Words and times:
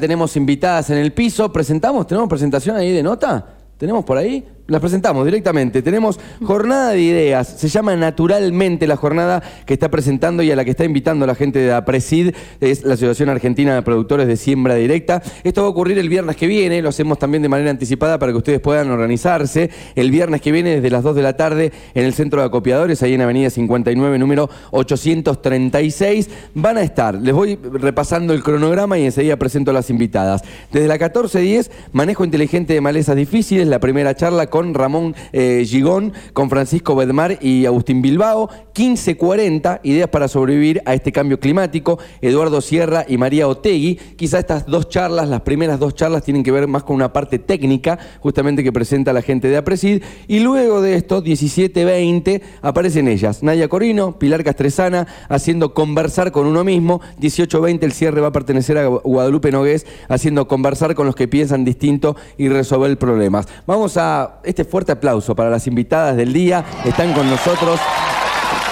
Tenemos 0.00 0.36
invitadas 0.36 0.90
en 0.90 0.98
el 0.98 1.12
piso. 1.12 1.52
¿Presentamos? 1.52 2.06
¿Tenemos 2.06 2.28
presentación 2.28 2.76
ahí 2.76 2.92
de 2.92 3.02
nota? 3.02 3.56
¿Tenemos 3.76 4.04
por 4.04 4.16
ahí? 4.16 4.46
Las 4.68 4.82
presentamos 4.82 5.24
directamente. 5.24 5.80
Tenemos 5.80 6.20
jornada 6.44 6.90
de 6.90 7.00
ideas. 7.00 7.48
Se 7.56 7.68
llama 7.68 7.96
Naturalmente 7.96 8.86
la 8.86 8.96
jornada 8.96 9.42
que 9.64 9.72
está 9.72 9.90
presentando 9.90 10.42
y 10.42 10.50
a 10.50 10.56
la 10.56 10.62
que 10.62 10.72
está 10.72 10.84
invitando 10.84 11.26
la 11.26 11.34
gente 11.34 11.58
de 11.58 11.72
APRESID. 11.72 12.34
Es 12.60 12.84
la 12.84 12.92
Asociación 12.92 13.30
Argentina 13.30 13.74
de 13.74 13.80
Productores 13.80 14.26
de 14.26 14.36
Siembra 14.36 14.74
Directa. 14.74 15.22
Esto 15.42 15.62
va 15.62 15.68
a 15.68 15.70
ocurrir 15.70 15.98
el 15.98 16.10
viernes 16.10 16.36
que 16.36 16.46
viene. 16.46 16.82
Lo 16.82 16.90
hacemos 16.90 17.18
también 17.18 17.42
de 17.42 17.48
manera 17.48 17.70
anticipada 17.70 18.18
para 18.18 18.30
que 18.30 18.36
ustedes 18.36 18.60
puedan 18.60 18.90
organizarse. 18.90 19.70
El 19.94 20.10
viernes 20.10 20.42
que 20.42 20.52
viene 20.52 20.74
desde 20.74 20.90
las 20.90 21.02
2 21.02 21.16
de 21.16 21.22
la 21.22 21.34
tarde 21.34 21.72
en 21.94 22.04
el 22.04 22.12
Centro 22.12 22.42
de 22.42 22.48
Acopiadores, 22.48 23.02
ahí 23.02 23.14
en 23.14 23.22
Avenida 23.22 23.48
59, 23.48 24.18
número 24.18 24.50
836. 24.72 26.28
Van 26.52 26.76
a 26.76 26.82
estar. 26.82 27.14
Les 27.14 27.32
voy 27.32 27.58
repasando 27.72 28.34
el 28.34 28.42
cronograma 28.42 28.98
y 28.98 29.06
enseguida 29.06 29.38
presento 29.38 29.70
a 29.70 29.74
las 29.74 29.88
invitadas. 29.88 30.42
Desde 30.70 30.88
la 30.88 30.98
14.10, 30.98 31.70
manejo 31.92 32.22
inteligente 32.22 32.74
de 32.74 32.82
malezas 32.82 33.16
difíciles. 33.16 33.66
La 33.66 33.80
primera 33.80 34.14
charla 34.14 34.48
con 34.48 34.57
Ramón 34.62 35.14
eh, 35.32 35.64
Gigón, 35.66 36.12
con 36.32 36.50
Francisco 36.50 36.94
Bedmar 36.94 37.38
y 37.40 37.66
Agustín 37.66 38.02
Bilbao. 38.02 38.48
1540, 38.76 39.80
ideas 39.82 40.08
para 40.08 40.28
sobrevivir 40.28 40.82
a 40.84 40.94
este 40.94 41.10
cambio 41.10 41.40
climático, 41.40 41.98
Eduardo 42.20 42.60
Sierra 42.60 43.04
y 43.08 43.16
María 43.16 43.48
Otegui. 43.48 43.96
Quizá 44.16 44.38
estas 44.38 44.66
dos 44.66 44.88
charlas, 44.88 45.28
las 45.28 45.40
primeras 45.40 45.80
dos 45.80 45.94
charlas, 45.94 46.22
tienen 46.22 46.44
que 46.44 46.52
ver 46.52 46.68
más 46.68 46.84
con 46.84 46.94
una 46.94 47.12
parte 47.12 47.38
técnica, 47.38 47.98
justamente 48.20 48.62
que 48.62 48.72
presenta 48.72 49.12
la 49.12 49.22
gente 49.22 49.48
de 49.48 49.56
APRESID. 49.56 50.02
Y 50.28 50.40
luego 50.40 50.80
de 50.80 50.94
esto, 50.94 51.24
17.20, 51.24 52.40
aparecen 52.62 53.08
ellas. 53.08 53.42
Nadia 53.42 53.68
Corino, 53.68 54.18
Pilar 54.18 54.44
Castresana, 54.44 55.06
haciendo 55.28 55.74
conversar 55.74 56.30
con 56.30 56.46
uno 56.46 56.62
mismo. 56.62 57.00
18.20, 57.20 57.82
el 57.82 57.92
cierre 57.92 58.20
va 58.20 58.28
a 58.28 58.32
pertenecer 58.32 58.78
a 58.78 58.86
Guadalupe 58.86 59.50
Nogués, 59.50 59.86
haciendo 60.08 60.46
conversar 60.46 60.94
con 60.94 61.06
los 61.06 61.16
que 61.16 61.28
piensan 61.28 61.64
distinto 61.64 62.16
y 62.36 62.48
resolver 62.48 62.96
problemas. 62.98 63.48
Vamos 63.66 63.96
a 63.96 64.40
este 64.48 64.64
fuerte 64.64 64.92
aplauso 64.92 65.36
para 65.36 65.50
las 65.50 65.66
invitadas 65.66 66.16
del 66.16 66.32
día. 66.32 66.64
Están 66.84 67.12
con 67.12 67.28
nosotros. 67.28 67.78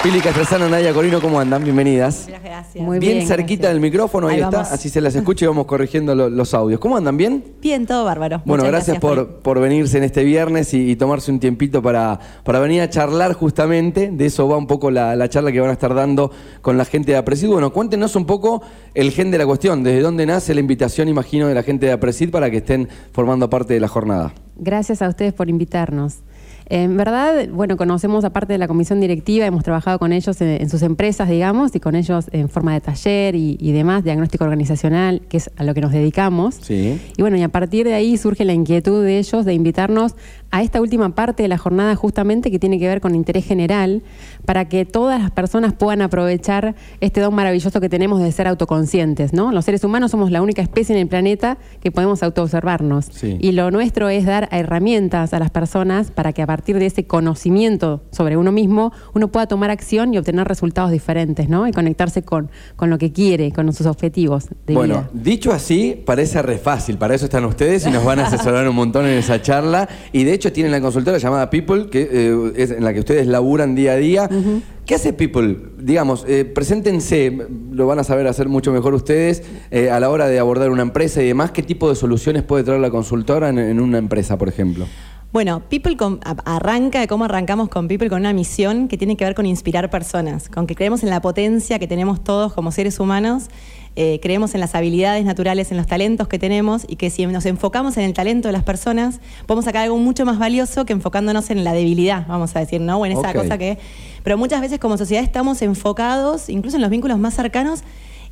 Pili 0.03 0.21
Castresana, 0.21 0.69
Nadia 0.69 0.93
Corino, 0.93 1.19
¿cómo 1.19 1.39
andan? 1.39 1.63
Bienvenidas. 1.63 2.27
Gracias. 2.27 2.83
Muy 2.83 2.99
bien, 2.99 3.25
cerquita 3.25 3.69
del 3.69 3.79
micrófono, 3.79 4.27
ahí, 4.27 4.39
está, 4.39 4.61
así 4.61 4.89
se 4.89 5.01
las 5.01 5.15
escucha 5.15 5.45
y 5.45 5.47
vamos 5.47 5.65
corrigiendo 5.67 6.13
los 6.13 6.53
audios. 6.53 6.79
¿Cómo 6.79 6.97
andan? 6.97 7.17
¿Bien? 7.17 7.43
Bien, 7.61 7.85
todo 7.87 8.05
bárbaro. 8.05 8.41
Bueno, 8.45 8.63
gracias, 8.63 8.99
por, 8.99 9.39
por, 9.39 9.59
venirse 9.59 9.97
en 9.97 10.03
este 10.03 10.23
viernes 10.23 10.73
y, 10.73 10.95
tomarse 10.95 11.31
un 11.31 11.39
tiempito 11.39 11.81
para, 11.81 12.19
para 12.43 12.59
venir 12.59 12.81
a 12.81 12.89
charlar 12.89 13.33
justamente. 13.33 14.11
De 14.11 14.27
eso 14.27 14.47
va 14.47 14.57
un 14.57 14.67
poco 14.67 14.91
la, 14.91 15.27
charla 15.29 15.51
que 15.51 15.59
van 15.59 15.71
a 15.71 15.73
estar 15.73 15.93
dando 15.93 16.31
con 16.61 16.77
la 16.77 16.85
gente 16.85 17.13
de 17.13 17.17
Apresid. 17.17 17.47
Bueno, 17.47 17.73
cuéntenos 17.73 18.15
un 18.15 18.25
poco 18.25 18.61
el 18.93 19.11
gen 19.11 19.31
de 19.31 19.39
la 19.39 19.45
cuestión, 19.47 19.83
desde 19.83 20.01
dónde 20.01 20.27
nace 20.27 20.53
la 20.53 20.59
invitación, 20.59 21.07
imagino, 21.07 21.47
de 21.47 21.55
la 21.55 21.63
gente 21.63 21.87
de 21.87 21.91
Apresid 21.93 22.29
para 22.29 22.51
que 22.51 22.57
estén 22.57 22.87
formando 23.11 23.49
parte 23.49 23.73
de 23.73 23.79
la 23.79 23.87
jornada. 23.87 24.33
Gracias 24.55 25.01
a 25.01 25.09
ustedes 25.09 25.33
por 25.33 25.49
invitarnos. 25.49 26.19
En 26.69 26.97
verdad, 26.97 27.47
bueno, 27.49 27.77
conocemos 27.77 28.25
aparte 28.25 28.53
de 28.53 28.59
la 28.59 28.67
comisión 28.67 28.99
directiva, 28.99 29.45
hemos 29.45 29.63
trabajado 29.63 29.99
con 29.99 30.11
ellos 30.11 30.39
en, 30.41 30.69
sus 30.69 30.81
empresas, 30.81 31.29
digamos, 31.29 31.73
y 31.75 31.79
con 31.79 31.95
ellos 31.95 32.25
en 32.31 32.49
forma 32.49 32.73
de 32.73 32.81
taller 32.81 33.35
y, 33.35 33.71
demás, 33.71 34.03
diagnóstico 34.03 34.43
organizacional, 34.43 35.21
que 35.29 35.37
es 35.37 35.49
a 35.55 35.63
lo 35.63 35.73
que 35.73 35.81
nos 35.81 35.91
dedicamos. 35.91 36.55
Sí. 36.55 36.99
Y 37.15 37.21
bueno, 37.21 37.37
y 37.37 37.43
a 37.43 37.49
partir 37.49 37.85
de 37.85 37.93
ahí 37.93 38.17
surge 38.17 38.43
la 38.43 38.53
inquietud 38.53 39.03
de 39.03 39.19
ellos 39.19 39.45
de 39.45 39.53
invitarnos 39.53 40.15
a 40.51 40.61
esta 40.61 40.81
última 40.81 41.13
parte 41.15 41.43
de 41.43 41.49
la 41.49 41.57
jornada 41.57 41.95
justamente 41.95 42.51
que 42.51 42.59
tiene 42.59 42.79
que 42.79 42.87
ver 42.87 43.01
con 43.01 43.15
interés 43.15 43.45
general, 43.45 44.01
para 44.45 44.65
que 44.65 44.85
todas 44.85 45.21
las 45.21 45.31
personas 45.31 45.73
puedan 45.73 46.01
aprovechar 46.01 46.75
este 47.01 47.21
don 47.21 47.35
maravilloso 47.35 47.81
que 47.81 47.89
tenemos 47.89 48.19
de 48.19 48.31
ser 48.31 48.47
autoconscientes, 48.47 49.33
¿no? 49.33 49.51
Los 49.51 49.65
seres 49.65 49.83
humanos 49.83 50.11
somos 50.11 50.31
la 50.31 50.41
única 50.41 50.61
especie 50.61 50.95
en 50.95 51.01
el 51.01 51.07
planeta 51.07 51.57
que 51.81 51.91
podemos 51.91 52.23
autoobservarnos. 52.23 53.05
Sí. 53.11 53.37
Y 53.39 53.51
lo 53.51 53.71
nuestro 53.71 54.09
es 54.09 54.25
dar 54.25 54.47
herramientas 54.51 55.33
a 55.33 55.39
las 55.39 55.51
personas 55.51 56.11
para 56.11 56.33
que 56.33 56.41
a 56.41 56.47
partir 56.47 56.79
de 56.79 56.85
ese 56.85 57.05
conocimiento 57.05 58.03
sobre 58.11 58.37
uno 58.37 58.51
mismo, 58.51 58.93
uno 59.13 59.27
pueda 59.29 59.47
tomar 59.47 59.69
acción 59.69 60.13
y 60.13 60.17
obtener 60.17 60.47
resultados 60.47 60.91
diferentes, 60.91 61.49
¿no? 61.49 61.67
Y 61.67 61.71
conectarse 61.71 62.23
con, 62.23 62.49
con 62.75 62.89
lo 62.89 62.97
que 62.97 63.11
quiere, 63.11 63.51
con 63.51 63.71
sus 63.73 63.85
objetivos 63.85 64.47
de 64.65 64.73
bueno, 64.73 65.07
dicho 65.13 65.51
así, 65.51 66.01
parece 66.05 66.41
re 66.41 66.57
fácil. 66.57 66.97
Para 66.97 67.15
eso 67.15 67.25
están 67.25 67.45
ustedes 67.45 67.85
y 67.85 67.89
nos 67.89 68.03
van 68.03 68.19
a 68.19 68.27
asesorar 68.27 68.67
un 68.67 68.75
montón 68.75 69.05
en 69.05 69.17
esa 69.17 69.41
charla. 69.41 69.87
Y 70.11 70.23
de 70.23 70.33
hecho 70.33 70.46
tienen 70.51 70.71
la 70.71 70.81
consultora 70.81 71.17
llamada 71.17 71.49
People, 71.49 71.89
que 71.89 72.07
eh, 72.11 72.53
es 72.55 72.71
en 72.71 72.83
la 72.83 72.93
que 72.93 72.99
ustedes 72.99 73.27
laburan 73.27 73.75
día 73.75 73.93
a 73.93 73.95
día. 73.95 74.29
¿Qué 74.85 74.95
hace 74.95 75.13
People? 75.13 75.57
Digamos, 75.77 76.25
eh, 76.27 76.45
preséntense, 76.45 77.47
lo 77.71 77.87
van 77.87 77.99
a 77.99 78.03
saber 78.03 78.27
hacer 78.27 78.47
mucho 78.47 78.71
mejor 78.71 78.93
ustedes 78.93 79.43
eh, 79.71 79.89
a 79.89 79.99
la 79.99 80.09
hora 80.09 80.27
de 80.27 80.39
abordar 80.39 80.71
una 80.71 80.81
empresa 80.81 81.21
y 81.21 81.27
demás. 81.27 81.51
¿Qué 81.51 81.63
tipo 81.63 81.89
de 81.89 81.95
soluciones 81.95 82.43
puede 82.43 82.63
traer 82.63 82.79
la 82.79 82.89
consultora 82.89 83.49
en 83.49 83.79
una 83.79 83.97
empresa, 83.97 84.37
por 84.37 84.47
ejemplo? 84.49 84.85
Bueno, 85.33 85.61
People 85.69 85.97
arranca 86.45 87.01
de 87.01 87.07
cómo 87.07 87.25
arrancamos 87.25 87.67
con 87.67 87.87
People 87.89 88.09
con 88.09 88.21
una 88.21 88.31
misión 88.31 88.87
que 88.87 88.97
tiene 88.97 89.17
que 89.17 89.25
ver 89.25 89.35
con 89.35 89.45
inspirar 89.45 89.89
personas, 89.89 90.47
con 90.47 90.67
que 90.67 90.73
creemos 90.73 91.03
en 91.03 91.09
la 91.09 91.21
potencia 91.21 91.79
que 91.79 91.87
tenemos 91.87 92.23
todos 92.23 92.53
como 92.53 92.71
seres 92.71 92.99
humanos, 92.99 93.49
eh, 93.99 94.19
creemos 94.21 94.53
en 94.53 94.59
las 94.59 94.75
habilidades 94.75 95.25
naturales, 95.25 95.71
en 95.71 95.77
los 95.77 95.87
talentos 95.87 96.27
que 96.27 96.37
tenemos 96.37 96.85
y 96.87 96.97
que 96.97 97.09
si 97.09 97.25
nos 97.25 97.47
enfocamos 97.47 97.97
en 97.97 98.03
el 98.03 98.13
talento 98.13 98.47
de 98.47 98.51
las 98.51 98.61
personas, 98.61 99.19
podemos 99.47 99.65
sacar 99.65 99.85
algo 99.85 99.97
mucho 99.97 100.23
más 100.23 100.37
valioso 100.37 100.85
que 100.85 100.93
enfocándonos 100.93 101.49
en 101.49 101.63
la 101.63 101.73
debilidad, 101.73 102.27
vamos 102.27 102.55
a 102.55 102.59
decir, 102.59 102.79
¿no? 102.79 102.97
O 102.99 103.07
en 103.07 103.13
esa 103.13 103.33
cosa 103.33 103.57
que... 103.57 103.79
Pero 104.21 104.37
muchas 104.37 104.61
veces 104.61 104.77
como 104.77 104.99
sociedad 104.99 105.23
estamos 105.23 105.63
enfocados, 105.63 106.47
incluso 106.47 106.77
en 106.77 106.83
los 106.83 106.91
vínculos 106.91 107.17
más 107.17 107.33
cercanos, 107.33 107.79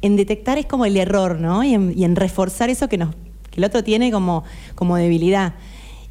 en 0.04 0.16
detectar 0.16 0.60
es 0.60 0.68
como 0.68 0.86
el 0.86 0.98
error, 0.98 1.40
¿no? 1.40 1.64
Y 1.64 1.74
en, 1.74 2.16
reforzar 2.16 2.70
eso 2.70 2.88
que, 2.88 3.00
nos, 3.00 3.16
que 3.50 3.58
el 3.58 3.64
otro 3.64 3.84
tiene 3.84 4.12
como, 4.12 4.44
como 4.76 4.98
debilidad. 4.98 5.56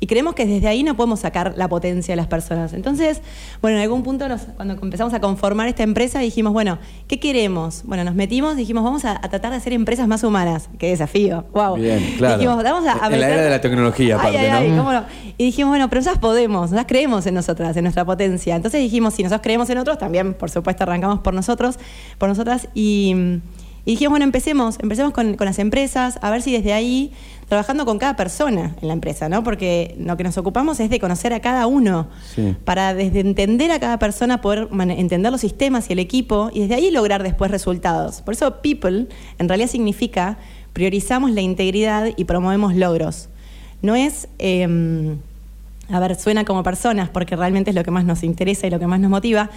Y 0.05 0.07
creemos 0.07 0.35
que 0.35 0.45
desde 0.45 0.69
ahí 0.69 0.83
no 0.83 0.97
podemos 0.97 1.21
sacar 1.21 1.55
la 1.57 1.67
potencia 1.67 2.13
de 2.13 2.17
las 2.17 2.27
personas. 2.27 2.75
Entonces, 2.75 3.23
bueno, 3.63 3.79
en 3.79 3.85
algún 3.85 4.03
punto 4.03 4.27
cuando 4.55 4.75
empezamos 4.75 5.15
a 5.15 5.21
conformar 5.21 5.67
esta 5.67 5.83
empresa 5.83 6.19
dijimos, 6.19 6.53
bueno, 6.53 6.79
¿qué 7.09 7.19
queremos? 7.19 7.85
Bueno, 7.87 8.05
nos 8.05 8.15
metimos, 8.15 8.55
dijimos, 8.55 8.85
vamos 8.85 9.07
a, 9.07 9.19
tratar 9.23 9.53
de 9.53 9.57
hacer 9.57 9.73
empresas 9.73 10.07
más 10.07 10.23
humanas. 10.23 10.69
Qué 10.79 10.91
desafío, 10.91 11.47
wow. 11.55 11.77
Bien, 11.77 12.17
claro. 12.19 12.37
Dijimos, 12.37 12.63
vamos 12.63 12.87
a, 12.87 13.07
en 13.07 13.19
la 13.19 13.29
era 13.31 13.43
de 13.45 13.49
la 13.49 13.63
tecnología, 13.63 14.17
aparte, 14.17 14.71
¿no? 14.73 15.05
Y 15.39 15.47
dijimos, 15.47 15.71
bueno, 15.71 15.89
pero 15.89 16.01
nosotras 16.01 16.21
podemos, 16.21 16.61
nosotras 16.61 16.85
creemos 16.87 17.25
en 17.25 17.33
nosotras, 17.33 17.75
en 17.75 17.85
nuestra 17.85 18.05
potencia. 18.05 18.57
Entonces 18.57 18.83
dijimos, 18.83 19.15
si 19.15 19.23
nosotros 19.23 19.41
creemos 19.43 19.71
en 19.71 19.79
otros, 19.79 19.97
también, 19.97 20.35
por 20.35 20.51
supuesto, 20.51 20.83
arrancamos 20.83 21.21
por 21.21 21.33
nosotros, 21.33 21.79
por 22.19 22.29
nosotras 22.29 22.69
y... 22.75 23.41
Y 23.87 23.93
dijimos, 23.93 24.13
bueno, 24.13 24.25
empecemos, 24.25 24.79
empecemos 24.81 25.13
con, 25.13 25.35
con, 25.35 25.47
las 25.47 25.59
empresas, 25.59 26.19
a 26.23 26.31
ver 26.31 26.41
si 26.41 26.53
desde 26.53 26.73
ahí 26.73 27.13
trabajando 27.49 27.85
con 27.85 27.99
cada 27.99 28.17
persona 28.17 28.75
en 28.81 28.89
la 28.89 28.95
empresa, 28.95 29.29
¿no? 29.29 29.45
Porque 29.45 29.95
lo 29.99 30.17
que 30.17 30.25
nos 30.25 30.39
ocupamos 30.39 30.81
es 30.81 30.91
de 30.91 30.99
conocer 30.99 31.33
a 31.33 31.41
cada 31.41 31.67
uno, 31.67 32.09
para 32.65 32.95
desde 32.95 33.21
entender 33.21 33.71
a 33.73 33.79
cada 33.79 33.99
persona 33.99 34.41
poder 34.41 34.69
entender 34.73 35.31
los 35.31 35.41
sistemas 35.41 35.91
y 35.91 35.93
el 35.93 35.99
equipo 35.99 36.51
y 36.53 36.61
desde 36.61 36.77
ahí 36.77 36.91
lograr 36.91 37.23
después 37.23 37.51
resultados. 37.51 38.23
Por 38.23 38.35
eso 38.35 38.63
people 38.63 39.07
en 39.39 39.49
realidad 39.49 39.69
significa 39.69 40.39
priorizamos 40.73 41.31
la 41.31 41.43
integridad 41.43 42.09
y 42.17 42.25
promovemos 42.25 42.75
logros. 42.75 43.29
No 43.83 43.95
es... 43.95 44.29
Em, 44.39 45.19
a 45.91 46.01
ver, 46.01 46.17
suena 46.17 46.47
como 46.47 46.63
personas, 46.63 47.11
porque 47.11 47.37
realmente 47.37 47.71
es 47.71 47.77
lo 47.77 47.85
que 47.85 47.91
más 47.91 48.07
nos 48.07 48.23
interesa 48.23 48.67
y 48.67 48.71
lo 48.71 48.79
que 48.79 48.87
más 48.87 49.01
nos 49.01 49.11
motiva, 49.11 49.51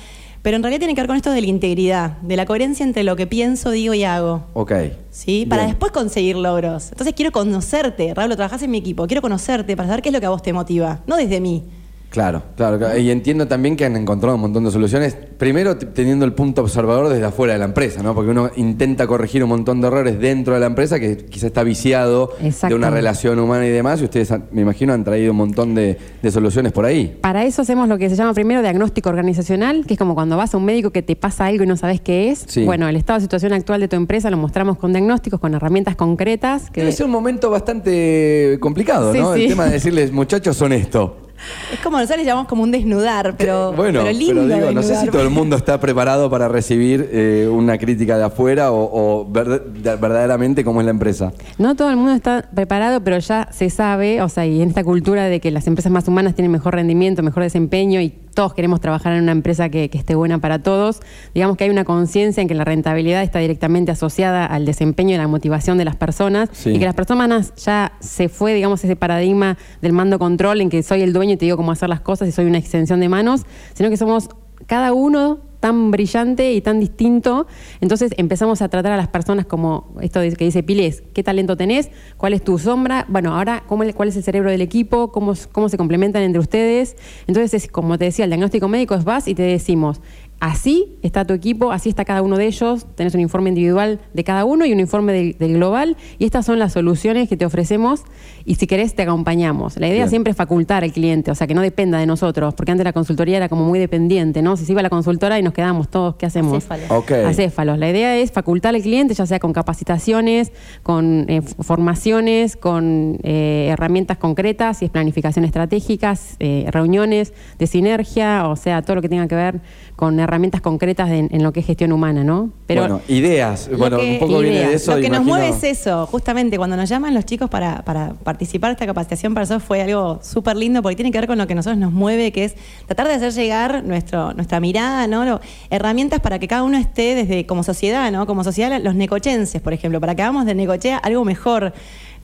pero 0.48 0.56
en 0.56 0.64
realidad 0.64 0.80
tiene 0.80 0.96
que 0.96 1.02
ver 1.02 1.08
con 1.08 1.18
esto 1.18 1.32
de 1.32 1.42
la 1.42 1.48
integridad, 1.48 2.20
de 2.22 2.38
la 2.38 2.46
coherencia 2.46 2.86
entre 2.86 3.04
lo 3.04 3.18
que 3.18 3.28
pienso, 3.28 3.70
digo 3.70 3.94
y 3.94 4.06
hago. 4.06 4.46
Ok. 4.54 4.72
¿Sí? 5.12 5.46
Para 5.46 5.66
después 5.66 5.92
conseguir 5.92 6.38
logros. 6.38 6.90
Entonces 6.94 7.14
quiero 7.16 7.34
conocerte, 7.34 8.14
Raúl, 8.14 8.34
trabajás 8.34 8.64
en 8.64 8.72
mi 8.72 8.78
equipo, 8.78 9.08
quiero 9.08 9.22
conocerte 9.22 9.76
para 9.76 9.90
saber 9.90 10.02
qué 10.02 10.08
es 10.08 10.14
lo 10.14 10.22
que 10.22 10.26
a 10.26 10.30
vos 10.30 10.42
te 10.42 10.54
motiva, 10.54 11.02
no 11.06 11.18
desde 11.18 11.42
mí. 11.42 11.66
Claro, 12.10 12.42
claro. 12.56 12.98
Y 12.98 13.12
entiendo 13.12 13.48
también 13.48 13.76
que 13.76 13.86
han 13.86 13.96
encontrado 13.96 14.36
un 14.36 14.42
montón 14.42 14.64
de 14.64 14.72
soluciones. 14.72 15.16
Primero 15.38 15.78
teniendo 15.78 16.26
el 16.26 16.34
punto 16.34 16.62
observador 16.62 17.10
desde 17.10 17.26
afuera 17.26 17.54
de 17.54 17.60
la 17.60 17.66
empresa, 17.66 18.02
¿no? 18.02 18.16
Porque 18.16 18.32
uno 18.32 18.50
intenta 18.56 19.06
corregir 19.06 19.44
un 19.44 19.50
montón 19.50 19.82
de 19.82 19.88
errores 19.88 20.20
dentro 20.20 20.54
de 20.54 20.60
la 20.60 20.66
empresa 20.68 21.00
que 21.00 21.18
quizá 21.18 21.48
está 21.48 21.64
viciado 21.64 22.32
de 22.40 22.74
una 22.74 22.90
relación 22.90 23.38
humana 23.40 23.68
y 23.68 23.70
demás. 23.70 24.02
Y 24.02 24.06
ustedes, 24.06 24.34
me 24.52 24.62
imagino, 24.62 24.94
han 24.94 25.04
traído 25.04 25.32
un 25.32 25.38
montón 25.38 25.76
de, 25.76 25.98
soluciones 26.32 26.72
por 26.72 26.86
ahí. 26.86 27.18
Para 27.22 27.46
eso 27.46 27.62
hacemos 27.62 27.88
lo 27.88 27.98
que 27.98 28.10
se 28.10 28.16
llama 28.16 28.34
primero 28.34 28.62
diagnóstico 28.62 29.10
organizacional, 29.10 29.86
que 29.86 29.94
es 29.94 30.00
como 30.00 30.16
cuando 30.16 30.38
vas 30.38 30.54
a 30.54 30.58
un 30.58 30.66
médico 30.66 30.92
que 30.92 31.02
te 31.02 31.16
pasa 31.16 31.46
algo 31.46 31.64
y 31.64 31.68
no 31.68 31.78
sabes 31.78 32.02
qué 32.02 32.30
es. 32.30 32.46
Bueno, 32.66 32.88
el 32.88 32.96
estado 32.96 33.20
de 33.20 33.24
situación 33.24 33.54
actual 33.54 33.82
de 33.82 33.88
tu 33.88 33.96
empresa 33.96 34.30
lo 34.30 34.38
mostramos 34.38 34.78
con 34.78 34.92
diagnósticos, 34.92 35.40
con 35.40 35.54
herramientas 35.54 35.96
concretas. 35.96 36.70
Que... 36.70 36.82
Debe 36.82 36.94
ser 36.94 37.06
un 37.06 37.12
momento 37.12 37.50
bastante 37.50 38.58
complicado, 38.60 39.14
¿no? 39.14 39.36
El 39.36 39.50
tema 39.50 39.66
de 39.66 39.72
decirles, 39.72 40.12
muchachos, 40.12 40.58
son 40.58 40.74
esto. 40.74 41.27
Es 41.72 41.80
como 41.80 41.98
nosotros 41.98 42.20
le 42.20 42.26
llamamos 42.26 42.48
como 42.48 42.64
un 42.64 42.72
desnudar, 42.72 43.36
pero, 43.38 43.74
bueno, 43.74 44.02
pero 44.04 44.18
lindo. 44.18 44.56
digo, 44.56 44.72
no 44.72 44.84
sé 44.84 44.96
si 44.98 45.08
todo 45.08 45.22
el 45.22 45.30
mundo 45.30 45.56
está 45.56 45.80
preparado 45.80 46.30
para 46.30 46.48
recibir 46.48 47.10
eh, 47.12 47.50
una 47.52 47.78
crítica 47.78 48.18
de 48.18 48.26
afuera 48.26 48.72
o, 48.72 49.26
verdaderamente 49.30 50.64
cómo 50.64 50.82
es 50.82 50.86
la 50.86 50.92
empresa. 50.92 51.34
No 51.58 51.76
todo 51.76 51.90
el 51.90 51.98
mundo 51.98 52.14
está 52.14 52.50
preparado, 52.54 53.02
pero 53.04 53.20
ya 53.20 53.50
se 53.52 53.70
sabe, 53.70 54.22
o 54.22 54.30
sea, 54.30 54.46
y 54.46 54.62
en 54.62 54.70
esta 54.70 54.84
cultura 54.84 55.26
de 55.26 55.40
que 55.40 55.52
las 55.52 55.68
empresas 55.68 55.92
más 55.92 56.08
humanas 56.08 56.36
tienen 56.36 56.52
mejor 56.52 56.76
rendimiento, 56.76 57.24
mejor 57.24 57.44
desempeño 57.44 58.02
y 58.02 58.14
todos 58.38 58.54
queremos 58.54 58.80
trabajar 58.80 59.14
en 59.14 59.24
una 59.24 59.32
empresa 59.32 59.70
que, 59.70 59.90
que 59.90 59.98
esté 59.98 60.14
buena 60.14 60.38
para 60.38 60.60
todos. 60.60 61.00
Digamos 61.34 61.58
que 61.58 61.64
hay 61.64 61.72
una 61.72 61.86
conciencia 61.86 62.40
en 62.40 62.48
que 62.48 62.54
la 62.54 62.66
rentabilidad 62.66 63.24
está 63.24 63.40
directamente 63.40 63.92
asociada 63.92 64.46
al 64.46 64.64
desempeño 64.64 65.16
y 65.16 65.18
la 65.18 65.28
motivación 65.28 65.80
de 65.80 65.86
las 65.86 65.96
personas 65.96 66.50
Sí. 66.54 66.70
y 66.70 66.78
que 66.78 66.86
las 66.86 66.94
personas 66.94 67.56
ya 67.56 67.94
se 68.00 68.30
fue, 68.30 68.54
digamos, 68.54 68.84
ese 68.84 68.96
paradigma 68.96 69.58
del 69.82 69.92
mando 69.92 70.20
control 70.20 70.62
en 70.62 70.70
que 70.70 70.84
soy 70.84 71.02
el 71.02 71.14
dueño 71.14 71.34
y 71.34 71.38
te 71.38 71.46
digo 71.46 71.58
cómo 71.58 71.72
hacer 71.72 71.90
las 71.90 72.02
cosas 72.02 72.28
y 72.30 72.32
soy 72.32 72.46
una 72.46 72.60
extensión 72.60 73.00
de 73.00 73.10
manos, 73.10 73.42
sino 73.74 73.90
que 73.90 73.98
somos 73.98 74.30
cada 74.68 74.94
uno 74.94 75.40
tan 75.68 75.92
brillante 75.92 76.54
y 76.54 76.62
tan 76.62 76.80
distinto. 76.80 77.46
Entonces 77.82 78.14
empezamos 78.16 78.62
a 78.62 78.70
tratar 78.70 78.94
a 78.94 78.98
las 78.98 79.10
personas 79.10 79.46
como 79.46 79.94
esto 80.00 80.22
que 80.22 80.46
dice 80.46 80.64
Piles, 80.64 81.04
¿qué 81.14 81.24
talento 81.24 81.58
tenés? 81.58 81.90
¿Cuál 82.16 82.32
es 82.32 82.42
tu 82.42 82.58
sombra? 82.58 83.06
Bueno, 83.10 83.36
ahora, 83.36 83.64
¿cómo, 83.68 83.84
¿cuál 83.94 84.08
es 84.08 84.16
el 84.16 84.24
cerebro 84.24 84.50
del 84.50 84.62
equipo? 84.62 85.12
¿Cómo, 85.12 85.34
¿Cómo 85.52 85.68
se 85.68 85.76
complementan 85.76 86.24
entre 86.24 86.40
ustedes? 86.40 86.96
Entonces, 87.28 87.54
es, 87.66 87.70
como 87.70 87.98
te 87.98 88.06
decía, 88.06 88.24
el 88.24 88.32
diagnóstico 88.32 88.70
médico 88.70 88.96
es 88.96 89.04
vas 89.04 89.28
y 89.28 89.36
te 89.36 89.44
decimos, 89.44 90.00
así 90.40 90.98
está 91.02 91.26
tu 91.26 91.34
equipo, 91.34 91.72
así 91.72 91.90
está 91.90 92.06
cada 92.06 92.22
uno 92.22 92.38
de 92.38 92.48
ellos, 92.48 92.86
tenés 92.96 93.14
un 93.14 93.22
informe 93.22 93.50
individual 93.50 94.00
de 94.14 94.24
cada 94.24 94.46
uno 94.46 94.66
y 94.66 94.74
un 94.74 94.80
informe 94.80 95.14
del, 95.14 95.38
del 95.38 95.54
global, 95.54 95.98
y 96.20 96.26
estas 96.26 96.46
son 96.46 96.60
las 96.60 96.74
soluciones 96.74 97.28
que 97.30 97.38
te 97.38 97.46
ofrecemos, 97.46 98.04
y 98.46 98.56
si 98.56 98.68
querés 98.68 98.96
te 98.96 99.04
acompañamos. 99.04 99.78
La 99.78 99.88
idea 99.88 99.98
Bien. 99.98 100.10
siempre 100.10 100.32
es 100.32 100.38
facultar 100.38 100.84
al 100.84 100.94
cliente, 100.94 101.32
o 101.32 101.36
sea, 101.36 101.48
que 101.48 101.54
no 101.54 101.62
dependa 101.62 101.98
de 101.98 102.06
nosotros, 102.06 102.54
porque 102.54 102.72
antes 102.72 102.86
la 102.86 102.94
consultoría 102.94 103.38
era 103.38 103.50
como 103.50 103.66
muy 103.66 103.80
dependiente, 103.80 104.42
¿no? 104.42 104.56
Si 104.58 104.66
se 104.66 104.72
iba 104.72 104.80
a 104.80 104.84
la 104.84 104.90
consultora 104.90 105.40
y 105.40 105.44
nos 105.44 105.54
quedamos 105.54 105.90
todos, 105.90 106.16
¿qué 106.16 106.26
hacemos? 106.28 106.58
Acéfalos. 106.58 106.92
Ok. 106.92 107.12
Acéfalos. 107.12 107.78
La 107.78 107.90
idea 107.90 108.16
es 108.18 108.32
facultar 108.32 108.76
al 108.76 108.82
cliente, 108.82 109.14
ya 109.14 109.26
sea 109.26 109.40
con 109.40 109.54
capacitaciones, 109.54 110.52
con 110.84 111.26
eh, 111.30 111.42
formaciones, 111.42 112.56
con 112.56 113.18
eh, 113.24 113.70
herramientas 113.72 114.18
concretas, 114.18 114.78
si 114.78 114.86
es 114.86 114.92
planificación 114.92 115.44
estratégicas, 115.46 116.36
eh, 116.40 116.68
reuniones 116.72 117.34
de 117.60 117.68
sinergia, 117.68 118.48
o 118.48 118.56
sea, 118.56 118.82
todo 118.82 118.96
lo 118.96 119.02
que 119.02 119.10
tenga 119.10 119.28
que 119.28 119.36
ver 119.36 119.62
con 119.96 120.20
herramientas 120.20 120.27
concretas 120.62 121.10
de- 121.10 121.28
en 121.32 121.44
lo 121.44 121.52
que 121.54 121.62
es 121.62 121.66
gestión 121.66 121.92
humana, 121.92 122.24
¿no? 122.24 122.50
bueno, 122.68 123.02
ideas. 123.08 123.68
Lo 123.72 123.78
Bueno, 123.78 123.98
que- 123.98 124.14
un 124.14 124.20
poco 124.20 124.40
viene 124.40 124.68
de 124.68 124.74
eso. 124.76 124.96
Lo 124.96 125.02
que 125.02 125.10
nos 125.10 125.24
mueve 125.24 125.50
es 125.50 125.64
eso, 125.64 126.06
justamente 126.08 126.58
cuando 126.58 126.76
nos 126.78 126.90
llaman 126.90 127.14
los 127.14 127.26
chicos 127.26 127.50
para, 127.50 127.84
para 127.84 128.14
participar 128.14 128.70
de 128.70 128.74
esta 128.74 128.86
capacitación 128.86 129.34
para 129.34 129.46
eso 129.46 129.60
fue 129.60 129.82
algo 129.82 130.20
súper 130.22 130.56
lindo 130.58 130.82
porque 130.82 130.96
tiene 130.96 131.12
que 131.12 131.20
ver 131.20 131.28
con 131.28 131.38
lo 131.38 131.48
que 131.48 131.54
a 131.54 131.56
nosotros 131.56 131.78
nos 131.80 131.92
mueve, 131.94 132.32
que 132.32 132.44
es 132.46 132.56
tratar 132.86 133.08
de 133.08 133.14
hacer 133.14 133.32
llegar 133.34 133.84
nuestro, 133.84 134.34
nuestra 134.34 134.60
mirada, 134.60 135.08
¿no? 135.08 135.26
Lo- 135.26 135.40
herramientas 135.70 136.20
para 136.20 136.40
que 136.40 136.48
cada 136.48 136.64
uno 136.64 136.78
esté 136.78 137.16
desde 137.16 137.46
como 137.46 137.64
sociedad, 137.64 138.12
¿no? 138.12 138.26
Como 138.28 138.44
sociedad, 138.44 138.80
los 138.82 138.96
necochenses, 138.96 139.62
por 139.62 139.74
ejemplo, 139.74 140.00
para 140.00 140.16
que 140.16 140.22
hagamos 140.24 140.46
de 140.46 140.56
Necochea 140.56 140.98
algo 140.98 141.24
mejor. 141.26 141.74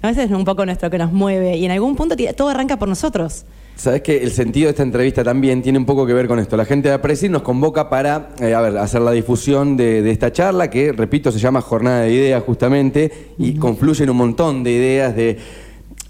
¿no? 0.01 0.09
Ese 0.09 0.23
es 0.23 0.31
un 0.31 0.43
poco 0.43 0.65
nuestro 0.65 0.89
que 0.89 0.97
nos 0.97 1.13
mueve 1.13 1.55
y 1.55 1.63
en 1.65 1.71
algún 1.71 1.95
punto 1.95 2.15
todo 2.35 2.49
arranca 2.49 2.77
por 2.77 2.89
nosotros. 2.89 3.45
Sabes 3.75 4.01
que 4.01 4.23
el 4.23 4.31
sentido 4.31 4.67
de 4.67 4.71
esta 4.71 4.83
entrevista 4.83 5.23
también 5.23 5.61
tiene 5.61 5.79
un 5.79 5.85
poco 5.85 6.05
que 6.05 6.13
ver 6.13 6.27
con 6.27 6.39
esto. 6.39 6.55
La 6.55 6.65
gente 6.65 6.89
de 6.89 6.95
Apreci 6.95 7.27
nos 7.27 7.41
convoca 7.41 7.89
para, 7.89 8.29
eh, 8.39 8.53
a 8.53 8.61
ver, 8.61 8.77
hacer 8.77 9.01
la 9.01 9.11
difusión 9.11 9.75
de, 9.75 10.01
de 10.01 10.11
esta 10.11 10.31
charla, 10.31 10.69
que, 10.69 10.91
repito, 10.91 11.31
se 11.31 11.39
llama 11.39 11.59
Jornada 11.61 12.01
de 12.01 12.13
Ideas 12.13 12.43
justamente, 12.43 13.11
y 13.37 13.55
confluyen 13.55 14.09
un 14.09 14.17
montón 14.17 14.63
de 14.63 14.71
ideas 14.71 15.15
de... 15.15 15.37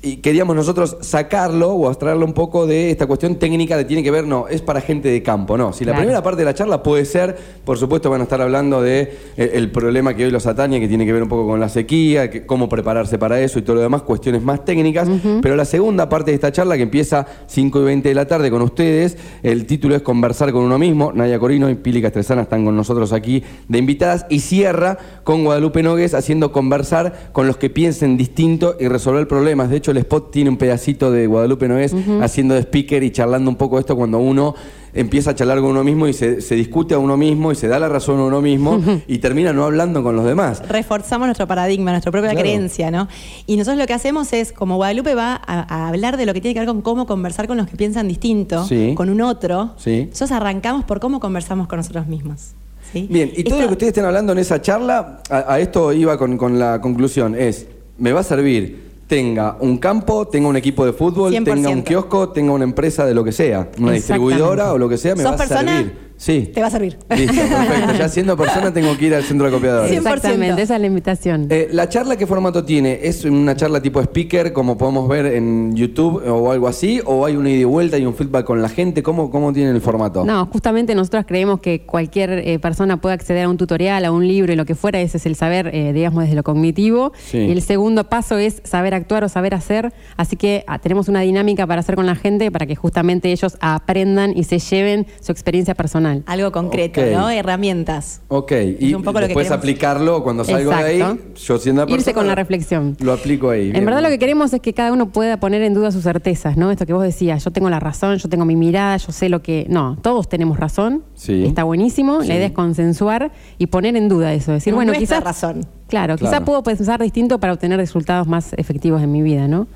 Y 0.06 0.18
queríamos 0.18 0.54
nosotros 0.54 0.98
sacarlo 1.00 1.70
o 1.72 1.88
abstraerlo 1.88 2.26
un 2.26 2.34
poco 2.34 2.68
de 2.68 2.92
esta 2.92 3.08
cuestión 3.08 3.38
técnica 3.38 3.78
de 3.78 3.86
tiene 3.86 4.04
que 4.04 4.12
ver, 4.12 4.28
no, 4.28 4.50
es 4.50 4.62
para 4.62 4.82
gente 4.82 5.08
de 5.08 5.24
campo, 5.24 5.58
no. 5.58 5.72
Si 5.72 5.86
la 5.86 5.92
Claro. 5.94 6.02
primera 6.02 6.22
parte 6.22 6.40
de 6.42 6.46
la 6.46 6.54
charla 6.54 6.84
puede 6.84 7.06
ser, 7.06 7.38
por 7.64 7.78
supuesto 7.78 8.10
van 8.10 8.20
a 8.20 8.24
estar 8.26 8.42
hablando 8.42 8.82
de 8.82 9.18
eh, 9.38 9.52
el 9.54 9.72
problema 9.72 10.14
que 10.14 10.26
hoy 10.26 10.32
los 10.32 10.46
atañe, 10.46 10.82
que 10.82 10.90
tiene 10.90 11.06
que 11.06 11.14
ver 11.14 11.24
un 11.24 11.30
poco 11.30 11.48
con 11.48 11.62
la 11.62 11.70
sequía, 11.70 12.30
que- 12.30 12.46
cómo 12.46 12.68
prepararse 12.68 13.18
para 13.18 13.40
eso 13.40 13.60
y 13.60 13.62
todo 13.62 13.78
lo 13.78 13.82
demás, 13.82 14.02
cuestiones 14.02 14.42
más 14.44 14.66
técnicas. 14.66 15.08
Pero 15.42 15.56
la 15.56 15.64
segunda 15.64 16.10
parte 16.10 16.32
de 16.32 16.36
esta 16.36 16.52
charla, 16.52 16.76
que 16.76 16.84
empieza 16.84 17.26
5 17.48 17.80
y 17.80 17.86
20 17.86 18.10
de 18.10 18.16
la 18.16 18.28
tarde 18.28 18.52
con 18.52 18.62
ustedes, 18.62 19.18
el 19.42 19.66
título 19.66 19.96
es 19.96 20.02
Conversar 20.02 20.52
con 20.52 20.66
uno 20.66 20.78
mismo. 20.78 21.14
Nadia 21.14 21.40
Corino 21.40 21.70
y 21.70 21.76
Pili 21.76 22.02
Castresana 22.02 22.42
están 22.42 22.66
con 22.66 22.76
nosotros 22.76 23.14
aquí 23.14 23.42
de 23.70 23.78
invitadas 23.78 24.26
y 24.30 24.42
cierra 24.42 24.98
con 25.24 25.46
Guadalupe 25.46 25.82
Nogues 25.82 26.14
haciendo 26.14 26.52
conversar 26.52 27.30
con 27.32 27.48
los 27.48 27.56
que 27.56 27.70
piensen 27.70 28.18
distinto 28.18 28.76
y 28.82 28.90
resolver 28.90 29.30
problemas. 29.30 29.70
De 29.70 29.78
hecho, 29.78 29.93
el 29.94 30.00
spot 30.00 30.32
tiene 30.32 30.50
un 30.50 30.58
pedacito 30.58 31.10
de 31.12 31.26
Guadalupe 31.28 31.68
Nogues 31.68 31.96
haciendo 32.22 32.54
de 32.54 32.62
speaker 32.62 33.02
y 33.04 33.12
charlando 33.12 33.50
un 33.50 33.56
poco 33.56 33.80
esto 33.80 33.96
cuando 33.96 34.20
uno 34.20 34.54
empieza 34.96 35.32
a 35.32 35.36
charlar 35.36 35.60
con 35.60 35.72
uno 35.72 35.84
mismo 35.84 36.08
y 36.08 36.14
se, 36.14 36.40
se 36.42 36.54
discute 36.54 36.94
a 36.94 37.00
uno 37.00 37.18
mismo 37.18 37.52
y 37.52 37.56
se 37.56 37.68
da 37.68 37.80
la 37.80 37.90
razón 37.90 38.20
a 38.20 38.26
uno 38.26 38.42
mismo 38.42 38.80
y 39.08 39.18
termina 39.18 39.52
no 39.52 39.64
hablando 39.66 40.04
con 40.04 40.16
los 40.16 40.24
demás. 40.26 40.62
reforzamos 40.68 41.26
nuestro 41.28 41.48
paradigma, 41.48 41.90
nuestra 41.92 42.12
propia 42.12 42.30
Claro. 42.32 42.44
creencia, 42.44 42.92
¿no? 42.92 43.08
Y 43.48 43.58
nosotros 43.58 43.80
lo 43.80 43.88
que 43.88 43.94
hacemos 43.94 44.32
es, 44.34 44.52
como 44.52 44.76
Guadalupe 44.76 45.16
va 45.16 45.34
a, 45.36 45.62
a 45.86 45.88
hablar 45.88 46.18
de 46.18 46.26
lo 46.28 46.34
que 46.34 46.42
tiene 46.42 46.54
que 46.54 46.60
ver 46.60 46.68
con 46.68 46.82
cómo 46.82 47.08
conversar 47.08 47.48
con 47.48 47.58
los 47.58 47.68
que 47.68 47.76
piensan 47.76 48.08
distinto, 48.08 48.66
Sí. 48.66 48.94
con 48.96 49.10
un 49.10 49.22
otro, 49.22 49.72
Sí. 49.78 50.06
nosotros 50.10 50.32
arrancamos 50.32 50.84
por 50.86 51.00
cómo 51.00 51.20
conversamos 51.20 51.68
con 51.68 51.78
nosotros 51.78 52.06
mismos. 52.06 52.52
¿sí? 52.92 53.08
Bien, 53.10 53.32
y 53.36 53.44
todo 53.44 53.56
Esto- 53.56 53.62
lo 53.64 53.68
que 53.70 53.74
ustedes 53.74 53.88
estén 53.90 54.06
hablando 54.06 54.34
en 54.34 54.38
esa 54.38 54.62
charla, 54.62 55.22
a, 55.32 55.54
a 55.54 55.60
esto 55.60 55.92
iba 55.92 56.20
con, 56.20 56.38
con 56.38 56.60
la 56.60 56.80
conclusión, 56.82 57.34
es, 57.36 57.66
me 57.98 58.12
va 58.12 58.20
a 58.20 58.24
servir 58.24 58.83
tenga 59.08 59.58
un 59.60 59.78
campo, 59.78 60.28
tenga 60.28 60.48
un 60.48 60.56
equipo 60.58 60.86
de 60.86 60.94
fútbol, 60.94 61.32
tenga 61.44 61.70
un 61.70 61.82
100%. 61.82 61.84
kiosco, 61.84 62.30
tenga 62.30 62.52
una 62.54 62.64
empresa 62.64 63.06
de 63.06 63.14
lo 63.14 63.24
que 63.24 63.32
sea, 63.32 63.70
una 63.80 63.92
distribuidora 63.92 64.74
o 64.74 64.78
lo 64.78 64.88
que 64.90 64.98
sea, 64.98 65.16
me 65.16 65.24
¿Sos 65.24 65.32
va 65.32 65.36
a 65.36 65.38
persona? 65.38 65.78
servir. 65.78 66.03
Sí. 66.18 66.52
Te 66.54 66.62
va 66.62 66.68
a 66.68 66.72
servir. 66.72 66.98
Listo, 67.10 67.34
perfecto. 67.34 67.94
Ya 67.98 68.10
siendo 68.10 68.38
persona 68.38 68.74
tengo 68.74 68.96
que 68.98 69.06
ir 69.06 69.16
al 69.16 69.24
centro 69.24 69.48
de 69.48 69.52
copiadores. 69.52 69.92
100%. 69.92 69.98
Exactamente, 69.98 70.62
esa 70.62 70.76
es 70.76 70.82
la 70.82 70.88
invitación. 70.88 71.48
Eh, 71.50 71.68
¿La 71.72 71.90
charla 71.90 72.16
qué 72.16 72.28
formato 72.28 72.64
tiene? 72.64 73.00
¿Es 73.04 73.26
una 73.26 73.56
charla 73.56 73.82
tipo 73.82 74.02
speaker 74.02 74.54
como 74.54 74.78
podemos 74.78 75.08
ver 75.08 75.26
en 75.26 75.76
YouTube 75.76 76.24
o 76.28 76.52
algo 76.52 76.68
así? 76.68 77.02
¿O 77.06 77.26
hay 77.26 77.36
una 77.36 77.50
ida 77.50 77.62
y 77.62 77.64
vuelta 77.64 77.98
y 77.98 78.06
un 78.06 78.16
feedback 78.16 78.46
con 78.46 78.62
la 78.62 78.70
gente? 78.70 79.04
¿Cómo, 79.04 79.30
cómo 79.30 79.52
tiene 79.52 79.72
el 79.72 79.82
formato? 79.82 80.24
No, 80.24 80.46
justamente 80.48 80.96
nosotros 80.96 81.26
creemos 81.28 81.60
que 81.60 81.86
cualquier 81.86 82.32
eh, 82.32 82.60
persona 82.60 83.02
puede 83.02 83.16
acceder 83.16 83.46
a 83.46 83.50
un 83.50 83.58
tutorial, 83.58 84.06
a 84.06 84.12
un 84.12 84.28
libro 84.28 84.54
y 84.54 84.56
lo 84.56 84.66
que 84.66 84.76
fuera, 84.76 85.02
ese 85.02 85.18
es 85.18 85.26
el 85.26 85.36
saber, 85.36 85.72
eh, 85.74 85.94
digamos, 85.94 86.24
desde 86.24 86.36
lo 86.36 86.44
cognitivo. 86.44 87.12
Sí. 87.18 87.40
Y 87.40 87.52
el 87.52 87.62
segundo 87.62 88.06
paso 88.06 88.38
es 88.38 88.62
saber 88.64 88.94
actuar 88.94 89.24
o 89.24 89.30
saber 89.30 89.54
hacer. 89.54 89.94
Así 90.18 90.36
que 90.36 90.64
ah, 90.68 90.80
tenemos 90.80 91.08
una 91.08 91.22
dinámica 91.22 91.68
para 91.68 91.82
hacer 91.82 91.96
con 91.96 92.06
la 92.06 92.16
gente 92.16 92.52
para 92.52 92.66
que 92.66 92.76
justamente 92.76 93.32
ellos 93.32 93.58
aprendan 93.60 94.38
y 94.38 94.44
se 94.44 94.60
lleven 94.60 95.08
su 95.20 95.32
experiencia 95.32 95.76
personal. 95.76 96.13
Algo 96.26 96.52
concreto. 96.52 97.02
¿no? 97.12 97.30
Herramientas. 97.30 98.22
Ok, 98.28 98.52
Es 98.52 98.82
y 98.82 98.94
un 98.94 99.02
poco 99.04 99.20
lo 99.20 99.28
que 99.28 99.28
después 99.30 99.46
queremos. 99.48 99.58
aplicarlo 99.60 100.24
cuando 100.24 100.44
salgo 100.44 100.70
de 100.72 100.76
ahí, 100.78 101.00
yo 101.00 101.58
siendo 101.58 101.86
la 101.86 101.92
Irse 101.92 102.06
persona, 102.06 102.14
con 102.16 102.28
la 102.28 102.36
reflexión. 102.36 102.98
Lo 103.00 103.14
aplico 103.14 103.50
ahí. 103.50 103.68
En 103.68 103.74
bien. 103.74 103.86
verdad 103.86 104.02
lo 104.02 104.10
que 104.10 104.20
queremos 104.20 104.54
es 104.54 104.62
que 104.62 104.74
cada 104.74 104.92
uno 104.92 105.10
pueda 105.10 105.38
poner 105.38 105.62
en 105.64 105.74
duda 105.74 105.92
sus 105.92 106.04
certezas, 106.04 106.58
¿no? 106.58 106.72
Esto 106.72 106.86
que 106.86 106.94
vos 106.94 107.04
decías, 107.04 107.44
yo 107.44 107.52
tengo 107.52 107.70
la 107.70 107.80
razón, 107.80 108.18
yo 108.18 108.30
tengo 108.30 108.46
mi 108.46 108.56
mirada, 108.56 108.98
yo 108.98 109.12
sé 109.12 109.30
lo 109.30 109.42
que... 109.42 109.66
No, 109.70 109.98
todos 110.02 110.28
tenemos 110.30 110.60
razón, 110.60 111.04
Sí. 111.16 111.46
está 111.46 111.64
buenísimo, 111.64 112.22
Sí. 112.22 112.28
la 112.28 112.36
idea 112.36 112.48
es 112.48 112.52
consensuar 112.54 113.32
y 113.58 113.68
poner 113.68 113.96
en 113.96 114.10
duda 114.10 114.34
eso, 114.34 114.52
decir, 114.52 114.72
Es 114.72 114.76
bueno, 114.76 114.94
quizás... 114.94 115.24
razón. 115.24 115.66
Claro, 115.88 116.16
Claro. 116.16 116.18
quizás 116.18 116.42
puedo 116.46 116.64
pensar 116.64 117.02
distinto 117.02 117.40
para 117.40 117.54
obtener 117.54 117.78
resultados 117.78 118.28
más 118.28 118.54
efectivos 118.58 119.02
en 119.04 119.12
mi 119.12 119.22
vida, 119.22 119.48
¿no? 119.48 119.68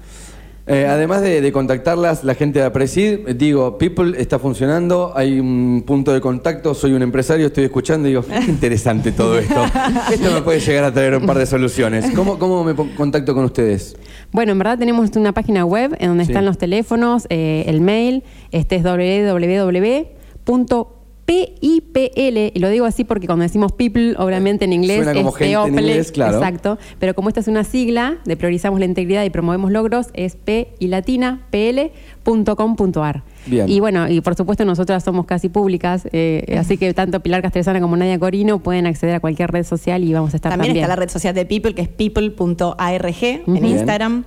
Eh, 0.69 0.85
además 0.85 1.21
de, 1.21 1.39
de 1.41 1.51
contactarlas, 1.53 2.23
la 2.25 2.35
gente 2.35 2.59
de 2.59 2.65
Apresid, 2.65 3.19
digo, 3.35 3.77
People 3.77 4.19
está 4.21 4.37
funcionando, 4.37 5.13
hay 5.15 5.39
un 5.39 5.83
punto 5.87 6.11
de 6.13 6.19
contacto, 6.19 6.73
soy 6.73 6.91
un 6.93 7.01
empresario, 7.01 7.47
estoy 7.47 7.63
escuchando 7.63 8.07
y 8.07 8.11
digo, 8.11 8.23
qué 8.23 8.37
interesante 8.49 9.13
todo 9.13 9.39
esto. 9.39 9.63
Esto 10.11 10.31
me 10.33 10.41
puede 10.41 10.59
llegar 10.59 10.83
a 10.83 10.93
traer 10.93 11.15
un 11.15 11.25
par 11.25 11.37
de 11.37 11.45
soluciones. 11.45 12.11
¿Cómo, 12.13 12.37
cómo 12.37 12.65
me 12.65 12.75
contacto 12.75 13.33
con 13.33 13.45
ustedes? 13.45 13.95
Bueno, 14.33 14.51
en 14.51 14.57
verdad 14.59 14.77
tenemos 14.77 15.09
una 15.15 15.31
página 15.31 15.63
web 15.65 15.95
en 15.99 16.09
donde 16.09 16.25
Sí. 16.25 16.31
están 16.31 16.45
los 16.45 16.57
teléfonos, 16.57 17.27
eh, 17.29 17.63
el 17.67 17.79
mail, 17.79 18.23
este 18.51 18.75
es 18.75 18.83
www.pipl, 21.27 22.51
y 22.53 22.59
lo 22.59 22.69
digo 22.69 22.85
así 22.85 23.03
porque 23.03 23.27
cuando 23.27 23.43
decimos 23.43 23.71
people, 23.73 24.15
obviamente 24.17 24.65
en 24.65 24.73
inglés 24.73 25.03
Suena 25.03 25.13
como 25.13 25.29
es 25.29 25.35
gente 25.35 25.53
en 25.53 25.63
people, 25.63 25.81
inglés, 25.81 26.11
claro. 26.11 26.37
exacto, 26.37 26.77
pero 26.99 27.13
como 27.13 27.29
esta 27.29 27.41
es 27.41 27.47
una 27.47 27.63
sigla 27.63 28.17
de 28.25 28.37
priorizamos 28.37 28.79
la 28.79 28.85
integridad 28.85 29.23
y 29.23 29.29
promovemos 29.29 29.71
logros, 29.71 30.07
es 30.13 30.35
p 30.35 30.69
y 30.79 30.87
latina 30.87 31.41
pl.com.ar. 31.51 33.23
Bien. 33.45 33.69
Y 33.69 33.79
bueno, 33.79 34.09
y 34.09 34.21
por 34.21 34.35
supuesto 34.35 34.65
nosotras 34.65 35.03
somos 35.03 35.25
casi 35.25 35.49
públicas, 35.49 36.07
eh, 36.11 36.57
así 36.59 36.77
que 36.77 36.93
tanto 36.93 37.19
Pilar 37.21 37.41
Castresana 37.41 37.79
como 37.81 37.95
Nadia 37.95 38.19
Corino 38.19 38.59
pueden 38.59 38.85
acceder 38.85 39.15
a 39.15 39.19
cualquier 39.19 39.51
red 39.51 39.63
social 39.63 40.03
y 40.03 40.13
vamos 40.13 40.33
a 40.33 40.37
estar 40.37 40.51
También, 40.51 40.69
también. 40.69 40.83
está 40.85 40.95
la 40.95 40.99
red 40.99 41.09
social 41.09 41.33
de 41.33 41.45
People, 41.45 41.73
que 41.73 41.81
es 41.81 41.89
people.arg 41.89 43.23
en. 43.23 43.65
Instagram. 43.65 44.25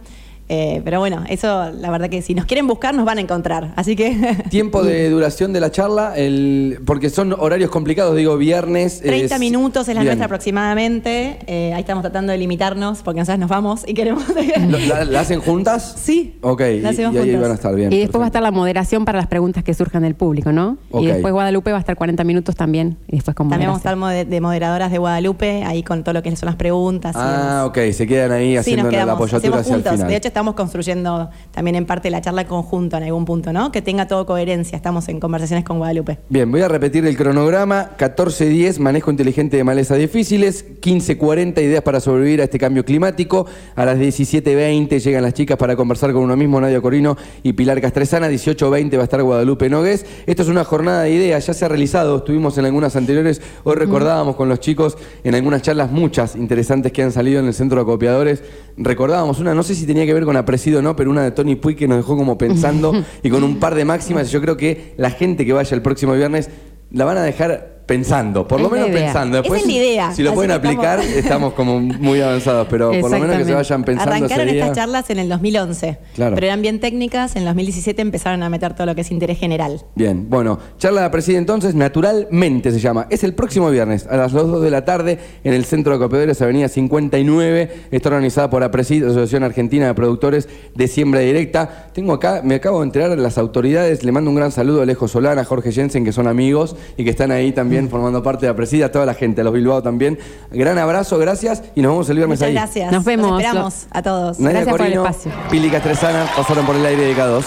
Eh, 0.53 0.83
pero 0.85 0.99
bueno, 0.99 1.23
eso 1.29 1.71
la 1.71 1.91
verdad 1.93 2.09
que 2.11 2.23
si 2.23 2.35
nos 2.35 2.45
quieren 2.45 2.67
buscar 2.67 2.93
nos 2.93 3.05
van 3.05 3.19
a 3.19 3.21
encontrar. 3.21 3.73
Así 3.77 3.95
que 3.95 4.17
Tiempo 4.51 4.83
de 4.83 5.09
duración 5.09 5.53
de 5.53 5.61
la 5.61 5.71
charla, 5.71 6.15
el, 6.17 6.81
porque 6.85 7.09
son 7.09 7.33
horarios 7.39 7.71
complicados, 7.71 8.17
digo, 8.17 8.37
viernes. 8.37 9.01
30 9.01 9.35
es- 9.37 9.41
minutos 9.41 9.89
es 9.89 9.95
la 9.95 10.01
Bien. 10.01 10.07
nuestra 10.19 10.27
aproximadamente. 10.27 11.39
Eh, 11.47 11.73
ahí 11.73 11.81
estamos 11.83 12.03
tratando 12.03 12.33
de 12.33 12.39
limitarnos 12.39 13.03
porque 13.03 13.21
nosotros 13.21 13.39
nos 13.39 13.49
vamos 13.49 13.83
y 13.87 13.95
queremos... 13.95 14.25
¿Lo- 14.69 14.79
¿La, 14.81 15.05
la 15.05 15.21
hacen 15.21 15.41
juntas? 15.41 15.95
Sí, 16.03 16.37
Ok, 16.41 16.63
y, 16.63 16.81
la 16.81 16.89
hacemos 16.91 17.15
y 17.15 17.19
ahí 17.19 17.25
juntas. 17.25 17.41
van 17.43 17.51
a 17.53 17.55
estar 17.55 17.75
bien. 17.77 17.93
Y 17.93 17.99
después 18.01 18.21
va 18.21 18.25
a 18.25 18.29
estar 18.29 18.43
perfecto. 18.43 18.57
la 18.57 18.61
moderación 18.61 19.05
para 19.05 19.19
las 19.19 19.29
preguntas 19.29 19.63
que 19.63 19.73
surjan 19.73 20.03
del 20.03 20.17
público, 20.17 20.51
¿no? 20.53 20.79
Ok. 20.91 21.03
Y 21.03 21.07
después 21.07 21.33
Guadalupe 21.33 21.71
va 21.71 21.77
a 21.79 21.81
estar 21.81 21.95
40 21.97 22.25
minutos 22.25 22.57
también. 22.57 22.97
Y 23.07 23.17
después 23.17 23.37
con 23.37 23.49
También 23.49 23.69
vamos 23.71 23.85
a 23.87 23.91
estar 23.93 24.27
de 24.27 24.41
moderadoras 24.41 24.91
de 24.91 24.99
Guadalupe, 24.99 25.63
ahí 25.65 25.83
con 25.85 26.03
todo 26.03 26.13
lo 26.15 26.23
que 26.23 26.35
son 26.35 26.47
las 26.49 26.57
preguntas. 26.57 27.15
y 27.15 27.19
Ah, 27.21 27.31
demás. 27.31 27.65
ok, 27.69 27.93
se 27.93 28.07
quedan 28.07 28.33
ahí 28.33 28.51
Sí, 28.53 28.57
haciendo 28.57 28.85
nos 28.85 28.93
la, 28.95 29.13
apoyatura 29.13 29.59
hacia 29.61 29.75
el 29.77 29.83
juntos. 29.83 29.93
final. 29.93 30.09
De 30.09 30.17
hecho, 30.17 30.29
estamos 30.41 30.55
construyendo 30.55 31.29
también 31.51 31.77
en 31.77 31.85
parte 31.85 32.09
la 32.09 32.23
charla 32.23 32.41
en 32.41 32.49
conjunto 32.49 32.97
en 32.97 33.03
algún 33.03 33.27
punto, 33.27 33.53
¿no? 33.53 33.71
Que 33.71 33.83
tenga 33.83 34.09
todo 34.09 34.25
coherencia. 34.25 34.75
Estamos 34.75 35.07
en 35.11 35.21
conversaciones 35.21 35.67
con 35.67 35.77
Guadalupe. 35.77 36.19
Bien, 36.31 36.51
voy 36.51 36.63
a 36.63 36.69
repetir 36.69 37.05
el 37.05 37.15
cronograma. 37.15 37.91
14.10, 37.99 38.79
manejo 38.79 39.11
inteligente 39.11 39.59
de 39.59 39.65
malezas 39.65 39.99
difíciles. 39.99 40.65
15.40, 40.81 41.63
ideas 41.63 41.83
para 41.83 42.01
sobrevivir 42.01 42.41
a 42.41 42.45
este 42.45 42.59
cambio 42.59 42.87
climático. 42.87 43.45
A 43.77 43.85
las 43.85 43.99
17.20 43.99 44.99
llegan 45.01 45.23
las 45.23 45.35
chicas 45.35 45.59
para 45.59 45.77
conversar 45.77 46.15
con 46.15 46.23
uno 46.23 46.39
mismo, 46.39 46.59
Nadia 46.59 46.81
Corino 46.81 47.19
y 47.43 47.53
Pilar 47.53 47.79
Castresana. 47.83 48.31
18.20 48.31 48.97
va 48.97 49.03
a 49.03 49.05
estar 49.05 49.23
Guadalupe 49.23 49.69
Nogués. 49.69 50.07
Esto 50.25 50.41
es 50.43 50.49
una 50.49 50.65
jornada 50.65 51.03
de 51.03 51.11
ideas, 51.11 51.47
ya 51.47 51.53
se 51.53 51.67
ha 51.67 51.69
realizado. 51.69 52.17
Estuvimos 52.17 52.57
en 52.57 52.65
algunas 52.65 52.97
anteriores. 52.97 53.43
Hoy 53.65 53.75
recordábamos 53.75 54.37
con 54.37 54.49
los 54.49 54.61
chicos 54.61 54.97
en 55.23 55.35
algunas 55.35 55.61
charlas 55.61 55.93
muchas 55.93 56.35
interesantes 56.35 56.93
que 56.93 57.03
han 57.03 57.13
salido 57.13 57.41
en 57.41 57.47
el 57.47 57.53
centro 57.53 57.77
de 57.77 57.83
acopiadores. 57.83 58.43
Recordábamos 58.79 59.39
una, 59.39 59.55
no 59.55 59.63
sé 59.63 59.75
si 59.75 59.85
tenía 59.85 60.07
que 60.07 60.15
ver 60.15 60.25
con 60.25 60.30
Apresido 60.37 60.81
o 60.81 60.83
no, 60.83 60.97
pero 60.97 61.11
una 61.11 61.23
de 61.23 61.31
Tony 61.31 61.57
Puig 61.57 61.77
que 61.77 61.89
nos 61.89 61.99
dejó 61.99 62.17
como 62.17 62.39
pensando 62.39 62.93
y 63.23 63.31
con 63.31 63.45
un 63.45 63.59
par 63.59 63.75
de 63.75 63.85
máximas. 63.85 64.31
Yo 64.31 64.41
creo 64.41 64.57
que 64.57 64.95
la 64.97 65.11
gente 65.11 65.47
que 65.47 65.53
vaya 65.53 65.75
el 65.75 65.83
próximo 65.83 66.15
viernes 66.15 66.51
la 66.91 67.05
van 67.05 67.19
a 67.19 67.23
dejar 67.23 67.70
pensando, 67.95 68.47
por 68.47 68.61
lo 68.61 68.67
Es 68.67 68.73
menos 68.73 68.89
pensando. 68.91 69.39
Después, 69.39 69.63
es 69.63 69.67
la 69.67 69.73
idea, 69.73 70.13
si 70.15 70.23
lo 70.23 70.31
así 70.31 70.37
pueden 70.37 70.53
aplicar, 70.53 71.01
estamos- 71.01 71.17
estamos 71.25 71.53
como 71.55 71.81
muy 71.81 72.21
avanzados, 72.21 72.69
pero 72.71 72.93
por 73.01 73.11
lo 73.11 73.19
menos 73.19 73.37
que 73.37 73.45
se 73.45 73.53
vayan 73.55 73.83
pensando 73.83 74.15
Arrancaron 74.15 74.49
estas 74.49 74.73
charlas 74.77 75.11
en 75.11 75.19
el 75.19 75.29
2011, 75.29 75.99
Claro. 76.15 76.35
pero 76.37 76.47
eran 76.47 76.63
bien 76.63 76.79
técnicas. 76.79 77.33
En 77.35 77.43
el 77.43 77.47
2017 77.47 78.01
empezaron 78.01 78.45
a 78.45 78.49
meter 78.49 78.75
todo 78.75 78.87
lo 78.87 78.95
que 78.95 79.01
es 79.01 79.11
interés 79.11 79.39
general. 79.39 79.83
Bien, 79.97 80.31
bueno, 80.31 80.59
charla 80.79 81.03
de 81.03 81.11
preside 81.11 81.39
entonces, 81.39 81.75
naturalmente 81.75 82.71
se 82.71 82.79
llama. 82.79 83.07
Es 83.11 83.25
el 83.25 83.35
próximo 83.35 83.71
viernes 83.71 84.07
a 84.09 84.17
las 84.17 84.31
2 84.33 84.63
de 84.63 84.71
la 84.71 84.85
tarde 84.85 85.19
en 85.43 85.53
el 85.53 85.65
Centro 85.65 85.93
de 85.93 85.97
Acopiadores, 86.05 86.41
Avenida 86.43 86.69
59. 86.69 87.71
Está 87.91 88.09
organizada 88.11 88.51
por 88.51 88.63
APRESID, 88.63 89.05
Asociación 89.05 89.43
Argentina 89.43 89.87
de 89.87 89.95
Productores 89.95 90.49
de 90.75 90.87
Siembra 90.89 91.21
Directa. 91.21 91.89
Tengo 91.93 92.13
acá, 92.13 92.41
me 92.45 92.55
acabo 92.55 92.81
de 92.81 92.87
enterar, 92.87 93.19
las 93.19 93.37
autoridades, 93.39 94.05
le 94.05 94.13
mando 94.13 94.31
un 94.31 94.37
gran 94.37 94.53
saludo 94.53 94.81
a 94.81 94.83
Alejo 94.85 95.09
Solana, 95.09 95.43
a 95.43 95.45
Jorge 95.45 95.73
Jensen, 95.73 96.05
que 96.05 96.13
son 96.13 96.29
amigos 96.29 96.77
y 96.97 97.05
que 97.05 97.11
están 97.11 97.31
ahí 97.31 97.53
también 97.53 97.80
formando 97.89 98.23
parte 98.23 98.47
de 98.47 98.51
APRESID, 98.53 98.83
a 98.83 98.93
toda 98.93 99.07
la 99.07 99.15
gente, 99.15 99.41
a 99.41 99.45
los 99.45 99.53
Bilbao 99.53 99.83
también. 99.83 100.19
Gran 100.51 100.79
abrazo, 100.79 101.19
gracias 101.19 101.63
y 101.75 101.83
nos 101.83 101.93
vemos 101.93 102.11
el 102.11 102.17
viernes 102.17 102.39
Muchas 102.41 102.49
ahí. 102.49 102.55
gracias. 102.55 102.93
Nos 102.93 103.05
vemos. 103.05 103.31
Los 103.31 103.41
esperamos 103.41 103.87
a 103.91 104.03
todos. 104.03 104.41
Nadia 104.41 104.61
Gracias 104.65 104.73
por 104.73 104.81
el 104.87 104.93
Corino, 104.95 105.07
espacio. 105.07 105.33
Pili 105.51 105.71
Castresana 105.71 106.27
pasaron 106.37 106.67
por 106.67 106.77
el 106.77 106.85
aire 106.85 107.03
de 107.05 107.17
K2. 107.17 107.45